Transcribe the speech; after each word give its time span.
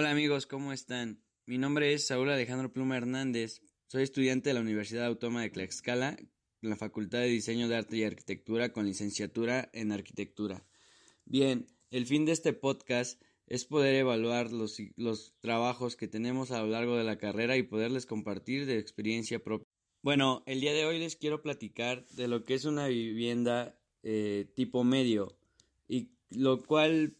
Hola 0.00 0.12
amigos, 0.12 0.46
¿cómo 0.46 0.72
están? 0.72 1.22
Mi 1.44 1.58
nombre 1.58 1.92
es 1.92 2.06
Saúl 2.06 2.30
Alejandro 2.30 2.72
Pluma 2.72 2.96
Hernández. 2.96 3.60
Soy 3.86 4.02
estudiante 4.02 4.48
de 4.48 4.54
la 4.54 4.62
Universidad 4.62 5.04
Autónoma 5.04 5.42
de 5.42 5.50
Tlaxcala, 5.50 6.16
en 6.62 6.70
la 6.70 6.76
Facultad 6.76 7.18
de 7.18 7.26
Diseño 7.26 7.68
de 7.68 7.76
Arte 7.76 7.98
y 7.98 8.04
Arquitectura 8.04 8.72
con 8.72 8.86
licenciatura 8.86 9.68
en 9.74 9.92
Arquitectura. 9.92 10.66
Bien, 11.26 11.66
el 11.90 12.06
fin 12.06 12.24
de 12.24 12.32
este 12.32 12.54
podcast 12.54 13.20
es 13.46 13.66
poder 13.66 13.94
evaluar 13.94 14.52
los, 14.52 14.78
los 14.96 15.34
trabajos 15.40 15.96
que 15.96 16.08
tenemos 16.08 16.50
a 16.50 16.62
lo 16.62 16.68
largo 16.68 16.96
de 16.96 17.04
la 17.04 17.18
carrera 17.18 17.58
y 17.58 17.62
poderles 17.62 18.06
compartir 18.06 18.64
de 18.64 18.78
experiencia 18.78 19.44
propia. 19.44 19.66
Bueno, 20.00 20.42
el 20.46 20.62
día 20.62 20.72
de 20.72 20.86
hoy 20.86 20.98
les 20.98 21.16
quiero 21.16 21.42
platicar 21.42 22.06
de 22.12 22.26
lo 22.26 22.46
que 22.46 22.54
es 22.54 22.64
una 22.64 22.86
vivienda 22.86 23.78
eh, 24.02 24.50
tipo 24.56 24.82
medio 24.82 25.36
y 25.86 26.14
lo 26.30 26.64
cual 26.64 27.18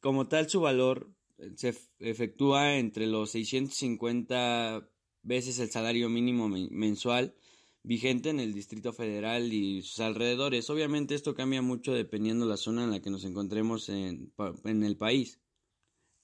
como 0.00 0.26
tal 0.26 0.50
su 0.50 0.60
valor 0.60 1.14
se 1.56 1.74
efectúa 1.98 2.76
entre 2.76 3.06
los 3.06 3.30
650 3.30 4.88
veces 5.22 5.58
el 5.58 5.70
salario 5.70 6.08
mínimo 6.08 6.48
mensual 6.48 7.34
vigente 7.82 8.30
en 8.30 8.40
el 8.40 8.52
Distrito 8.52 8.92
Federal 8.92 9.52
y 9.52 9.82
sus 9.82 10.00
alrededores. 10.00 10.68
Obviamente 10.70 11.14
esto 11.14 11.34
cambia 11.34 11.62
mucho 11.62 11.92
dependiendo 11.92 12.46
la 12.46 12.56
zona 12.56 12.84
en 12.84 12.90
la 12.90 13.00
que 13.00 13.10
nos 13.10 13.24
encontremos 13.24 13.88
en, 13.88 14.32
en 14.64 14.82
el 14.82 14.96
país. 14.96 15.40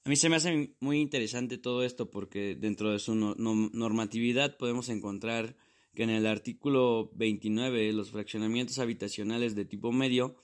A 0.03 0.09
mí 0.09 0.15
se 0.15 0.29
me 0.29 0.35
hace 0.35 0.75
muy 0.79 0.99
interesante 0.99 1.57
todo 1.57 1.83
esto 1.83 2.11
porque 2.11 2.55
dentro 2.55 2.91
de 2.91 2.99
su 2.99 3.15
normatividad 3.15 4.57
podemos 4.57 4.89
encontrar 4.89 5.55
que 5.95 6.03
en 6.03 6.11
el 6.11 6.27
artículo 6.27 7.09
29 7.15 7.91
los 7.93 8.11
fraccionamientos 8.11 8.77
habitacionales 8.77 9.55
de 9.55 9.65
tipo 9.65 9.91
medio 9.91 10.35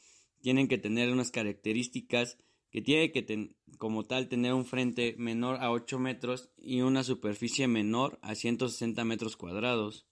tienen 0.41 0.67
que 0.67 0.79
tener 0.79 1.11
unas 1.11 1.29
características 1.29 2.37
que 2.71 2.81
tiene 2.81 3.11
que 3.11 3.55
como 3.77 4.05
tal 4.05 4.27
tener 4.27 4.53
un 4.53 4.65
frente 4.65 5.15
menor 5.17 5.57
a 5.61 5.71
8 5.71 5.99
metros 5.99 6.49
y 6.57 6.81
una 6.81 7.03
superficie 7.03 7.67
menor 7.67 8.17
a 8.21 8.35
160 8.35 9.03
metros 9.05 9.37
cuadrados. 9.37 10.07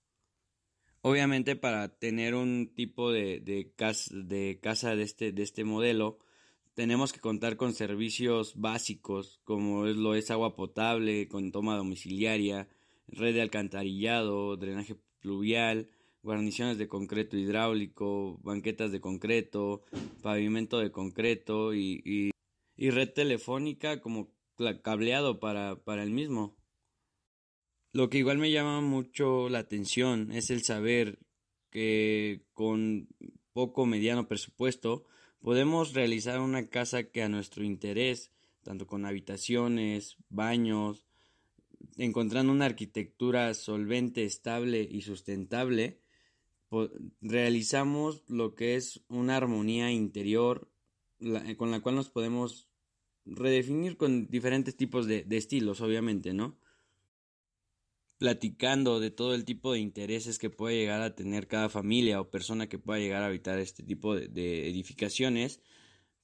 Obviamente 1.02 1.56
para 1.56 1.98
tener 1.98 2.36
un 2.36 2.74
tipo 2.76 3.12
de, 3.12 3.40
de, 3.40 3.72
casa, 3.76 4.14
de 4.14 4.60
casa 4.62 4.96
de 4.96 5.04
este, 5.04 5.32
de 5.32 5.44
este 5.44 5.64
modelo 5.64 6.20
tenemos 6.74 7.14
que 7.14 7.20
contar 7.20 7.58
con 7.58 7.74
servicios 7.74 8.54
básicos 8.56 9.40
como 9.44 9.88
es, 9.88 9.96
lo 9.96 10.16
es 10.16 10.32
agua 10.32 10.56
potable, 10.56 11.28
con 11.28 11.52
toma 11.52 11.76
domiciliaria, 11.76 12.70
red 13.08 13.34
de 13.34 13.42
alcantarillado, 13.42 14.56
drenaje 14.56 14.96
pluvial, 15.20 15.90
guarniciones 16.23 16.78
de 16.78 16.88
concreto 16.88 17.38
hidráulico, 17.38 18.40
banquetas 18.44 18.92
de 18.92 19.02
concreto, 19.02 19.84
pavimento 20.22 20.80
de 20.80 20.92
concreto 20.92 21.73
y, 21.73 22.32
red 22.90 23.10
telefónica 23.10 24.02
como 24.02 24.32
cableado 24.82 25.40
para, 25.40 25.76
para 25.84 26.04
el 26.04 26.12
mismo. 26.12 26.58
Lo 27.92 28.10
que 28.10 28.20
igual 28.20 28.38
me 28.38 28.52
llama 28.52 28.82
mucho 28.82 29.50
la 29.50 29.60
atención 29.60 30.32
es 30.32 30.50
el 30.50 30.64
saber 30.64 31.20
que 31.72 32.46
con 32.54 33.10
poco 33.54 33.86
mediano 33.86 34.28
presupuesto 34.28 35.06
Podemos 35.42 35.94
realizar 35.94 36.42
una 36.42 36.68
casa 36.68 37.04
que 37.04 37.24
a 37.24 37.30
nuestro 37.30 37.64
interés, 37.64 38.32
tanto 38.62 38.88
con 38.88 39.06
habitaciones, 39.06 40.18
baños, 40.28 41.06
encontrando 41.96 42.52
una 42.52 42.66
arquitectura 42.66 43.54
solvente, 43.54 44.26
estable 44.26 44.86
y 44.90 45.02
sustentable, 45.02 46.02
realizamos 47.22 48.24
lo 48.28 48.54
que 48.54 48.76
es 48.76 49.02
una 49.08 49.38
armonía 49.38 49.92
interior 49.92 50.70
con 51.58 51.72
la 51.72 51.80
cual 51.80 51.95
nos 51.95 52.10
podemos 52.10 52.69
redefinir 53.26 53.98
con 53.98 54.28
diferentes 54.28 54.76
tipos 54.76 55.08
de, 55.08 55.26
estilos, 55.30 55.82
obviamente, 55.82 56.34
¿no? 56.34 56.58
platicando 58.18 59.00
de 59.00 59.12
todo 59.12 59.34
el 59.34 59.46
tipo 59.46 59.72
de 59.72 59.80
intereses 59.80 60.40
que 60.40 60.50
puede 60.50 60.76
llegar 60.76 61.02
a 61.02 61.16
tener 61.16 61.48
cada 61.48 61.70
familia 61.70 62.20
o 62.20 62.30
persona 62.30 62.68
que 62.68 62.78
pueda 62.78 63.00
llegar 63.00 63.24
a 63.24 63.28
habitar 63.28 63.60
este 63.60 63.82
tipo 63.82 64.14
de, 64.14 64.70
edificaciones, 64.70 65.62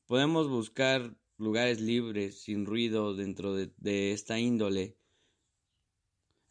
podemos 0.06 0.50
buscar 0.50 1.16
lugares 1.38 1.80
libres, 1.80 2.42
sin 2.42 2.66
ruido 2.66 3.16
dentro 3.16 3.56
de, 3.56 4.12
esta 4.12 4.38
índole. 4.40 4.98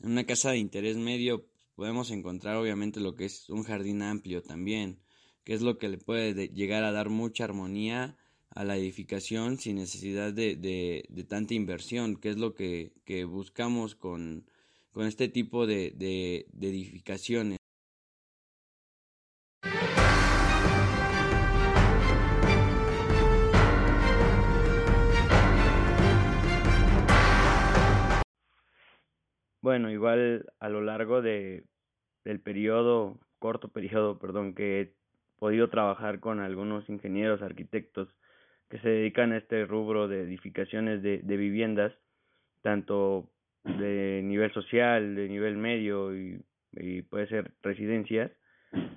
En 0.00 0.12
una 0.12 0.24
casa 0.24 0.50
de 0.50 0.58
interés 0.58 0.96
medio 0.96 1.46
podemos 1.74 2.10
encontrar 2.10 2.56
obviamente 2.56 3.00
lo 3.00 3.14
que 3.14 3.26
es 3.26 3.50
un 3.50 3.64
jardín 3.64 4.00
amplio 4.00 4.42
también, 4.42 5.02
que 5.44 5.52
es 5.52 5.60
lo 5.60 5.76
que 5.76 5.88
le 5.88 5.98
puede 5.98 6.48
llegar 6.48 6.84
a 6.84 6.92
dar 6.92 7.10
mucha 7.10 7.44
armonía 7.44 8.16
a 8.50 8.64
la 8.64 8.76
edificación 8.76 9.58
sin 9.58 9.76
necesidad 9.76 10.32
de, 10.32 10.56
de 10.56 11.24
tanta 11.24 11.54
inversión, 11.54 12.16
que 12.16 12.30
es 12.30 12.38
lo 12.38 12.54
que, 12.54 12.92
que 13.04 13.24
buscamos 13.24 13.94
con, 13.94 14.46
con 14.94 15.06
este 15.06 15.28
tipo 15.28 15.66
de, 15.66 15.92
de, 15.96 16.46
edificaciones. 16.60 17.58
Bueno, 29.60 29.90
igual 29.90 30.46
a 30.60 30.68
lo 30.68 30.80
largo 30.80 31.22
de, 31.22 31.64
del 32.24 32.40
periodo, 32.40 33.18
corto 33.40 33.68
periodo, 33.72 34.20
perdón, 34.20 34.54
que 34.54 34.80
he 34.80 34.94
podido 35.38 35.70
trabajar 35.70 36.20
con 36.20 36.38
algunos 36.38 36.88
ingenieros, 36.88 37.42
arquitectos 37.42 38.08
que 38.74 38.80
se 38.80 38.88
dedican 38.88 39.30
a 39.30 39.36
este 39.36 39.66
rubro 39.66 40.08
de 40.08 40.22
edificaciones 40.22 41.00
de, 41.00 41.36
viviendas, 41.36 41.92
tanto 42.60 43.30
de 43.62 44.20
nivel 44.24 44.52
social, 44.52 45.14
de 45.14 45.28
nivel 45.28 45.56
medio 45.56 46.12
y, 46.12 46.42
puede 47.08 47.28
ser 47.28 47.52
residencias, 47.62 48.32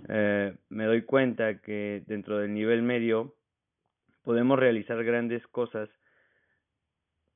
eh, 0.10 0.56
me 0.70 0.86
doy 0.86 1.04
cuenta 1.04 1.62
que 1.62 2.02
dentro 2.08 2.40
del 2.40 2.56
nivel 2.56 2.82
medio 2.82 3.36
podemos 4.24 4.58
realizar 4.58 5.04
grandes 5.04 5.46
cosas 5.46 5.90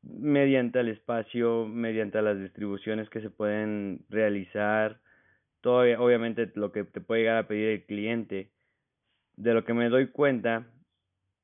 mediante 0.02 0.80
el 0.80 0.88
espacio, 0.88 1.68
mediante 1.68 2.24
las 2.24 2.40
distribuciones 2.40 3.08
que 3.12 3.22
se 3.22 3.30
pueden 3.30 4.00
realizar, 4.10 5.00
todo 5.62 5.82
obviamente 6.04 6.52
lo 6.56 6.72
que 6.72 6.86
te 6.86 7.02
puede 7.02 7.22
llegar 7.22 7.38
a 7.38 7.48
pedir 7.48 7.68
el 7.68 7.86
cliente. 7.86 8.50
De 9.36 9.54
lo 9.54 9.64
que 9.64 9.76
me 9.76 9.90
doy 9.90 10.08
cuenta 10.08 10.66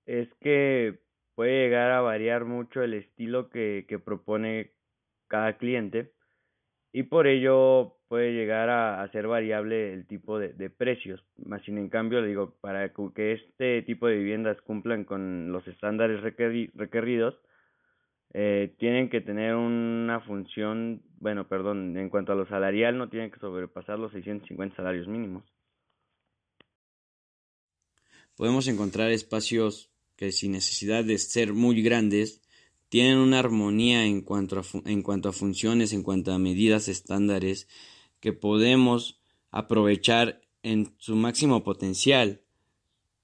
es 0.07 0.27
que 0.41 0.99
puede 1.35 1.65
llegar 1.65 1.91
a 1.91 2.01
variar 2.01 2.45
mucho 2.45 2.81
el 2.81 2.95
estilo 2.95 3.49
que, 3.49 3.85
que 3.87 3.99
propone 3.99 4.71
cada 5.27 5.57
cliente 5.57 6.11
y 6.91 7.03
por 7.03 7.27
ello 7.27 7.97
puede 8.07 8.31
llegar 8.31 8.69
a, 8.69 9.07
ser 9.11 9.27
variable 9.27 9.93
el 9.93 10.07
tipo 10.07 10.39
de, 10.39 10.69
precios. 10.69 11.23
Más 11.45 11.61
sin 11.63 11.77
en 11.77 11.89
cambio, 11.89 12.21
le 12.21 12.27
digo, 12.27 12.55
para 12.61 12.91
que 13.13 13.33
este 13.33 13.81
tipo 13.83 14.07
de 14.07 14.17
viviendas 14.17 14.59
cumplan 14.61 15.03
con 15.03 15.51
los 15.51 15.67
estándares 15.67 16.21
requeridos, 16.21 17.35
eh, 18.33 18.73
tienen 18.79 19.09
que 19.09 19.21
tener 19.21 19.55
una 19.55 20.21
función, 20.21 21.01
bueno, 21.19 21.47
perdón, 21.47 21.97
en 21.97 22.09
cuanto 22.09 22.31
a 22.31 22.35
lo 22.35 22.47
salarial, 22.47 22.97
no 22.97 23.09
tienen 23.09 23.31
que 23.31 23.39
sobrepasar 23.39 23.99
los 23.99 24.11
650 24.13 24.75
salarios 24.75 25.07
mínimos. 25.07 25.43
Podemos 28.35 28.67
encontrar 28.67 29.11
espacios 29.11 29.91
que 30.17 30.33
sin 30.33 30.51
necesidad 30.51 31.05
de 31.05 31.17
ser 31.17 31.53
muy 31.53 31.81
grandes, 31.81 32.41
tienen 32.89 33.17
una 33.19 33.39
armonía 33.39 34.05
en 34.05 34.21
cuanto, 34.21 34.59
a 34.59 34.63
en 34.85 35.01
cuanto 35.01 35.29
a 35.29 35.33
funciones, 35.33 35.93
en 35.93 36.03
cuanto 36.03 36.33
a 36.33 36.39
medidas 36.39 36.87
estándares 36.87 37.67
que 38.19 38.33
podemos 38.33 39.21
aprovechar 39.51 40.41
en 40.63 40.93
su 40.97 41.15
máximo 41.15 41.63
potencial. 41.63 42.41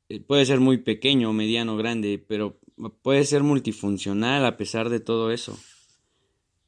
Eh, 0.09 0.19
puede 0.19 0.45
ser 0.45 0.59
muy 0.59 0.77
pequeño, 0.77 1.33
mediano, 1.33 1.75
grande, 1.77 2.23
pero 2.25 2.59
puede 3.01 3.25
ser 3.25 3.43
multifuncional 3.43 4.45
a 4.45 4.57
pesar 4.57 4.89
de 4.89 4.99
todo 4.99 5.31
eso. 5.31 5.57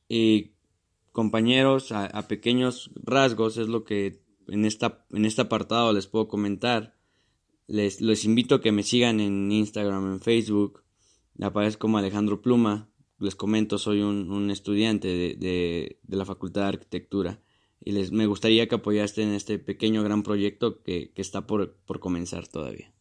Y 0.07 0.53
compañeros, 1.11 1.91
a, 1.91 2.27
pequeños 2.27 2.91
rasgos 2.95 3.57
es 3.57 3.67
lo 3.67 3.83
que 3.83 4.21
en, 4.47 4.65
esta, 4.65 5.05
en 5.11 5.25
este 5.25 5.41
apartado 5.41 5.93
les 5.93 6.07
puedo 6.07 6.27
comentar. 6.27 6.94
Les, 7.67 8.01
les 8.01 8.25
invito 8.25 8.55
a 8.55 8.61
que 8.61 8.71
me 8.71 8.83
sigan 8.83 9.19
en 9.19 9.51
Instagram, 9.51 10.13
en 10.13 10.19
Facebook, 10.21 10.83
aparezco 11.41 11.81
como 11.81 11.97
Alejandro 11.97 12.41
Pluma. 12.41 12.89
Les 13.19 13.35
comento, 13.35 13.77
soy 13.77 14.01
un, 14.01 14.31
un 14.31 14.51
estudiante 14.51 15.07
de, 15.07 15.35
de, 15.35 15.99
de, 16.03 16.17
la 16.17 16.25
Facultad 16.25 16.61
de 16.61 16.67
Arquitectura 16.67 17.41
y 17.79 17.91
les, 17.91 18.11
me 18.11 18.25
gustaría 18.25 18.67
que 18.67 18.75
apoyaste 18.75 19.21
en 19.21 19.33
este 19.33 19.59
pequeño 19.59 20.03
gran 20.03 20.23
proyecto 20.23 20.81
que, 20.83 21.11
que 21.13 21.21
está 21.21 21.47
por, 21.47 21.75
por 21.85 21.99
comenzar 21.99 22.47
todavía. 22.47 22.94